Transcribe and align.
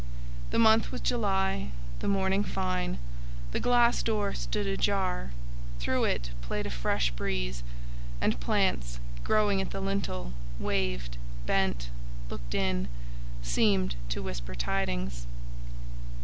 The 0.49 0.57
month 0.57 0.91
was 0.91 0.99
July, 0.99 1.69
the 1.99 2.07
morning 2.07 2.43
fine, 2.43 2.97
the 3.51 3.59
glass 3.59 4.01
door 4.01 4.33
stood 4.33 4.65
ajar, 4.65 5.31
through 5.77 6.05
it 6.05 6.31
played 6.41 6.65
a 6.65 6.71
fresh 6.71 7.11
breeze, 7.11 7.61
and 8.19 8.39
plants, 8.39 8.99
growing 9.23 9.61
at 9.61 9.69
the 9.69 9.79
lintel, 9.79 10.33
waved, 10.57 11.17
bent, 11.45 11.89
looked 12.31 12.55
in, 12.55 12.87
seeming 13.43 13.91
to 14.09 14.23
whisper 14.23 14.55
tidings. 14.55 15.27